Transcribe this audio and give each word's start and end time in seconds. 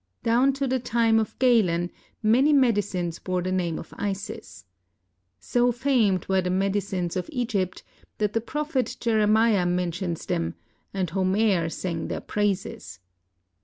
Down 0.23 0.51
to 0.53 0.65
the 0.65 0.79
time 0.79 1.19
of 1.19 1.37
Galen 1.37 1.91
many 2.23 2.53
medicines 2.53 3.19
bore 3.19 3.43
the 3.43 3.51
name 3.51 3.77
of 3.77 3.93
Isis. 3.99 4.65
So 5.39 5.71
famed 5.71 6.25
were 6.27 6.41
the 6.41 6.49
medicines 6.49 7.15
of 7.15 7.29
Egypt 7.31 7.83
that 8.17 8.33
the 8.33 8.41
prophet 8.41 8.97
Jeremiah 8.99 9.67
mentions 9.67 10.25
them, 10.25 10.55
and 10.91 11.07
Homer 11.11 11.69
sang 11.69 12.07
their 12.07 12.19
praises. 12.19 12.99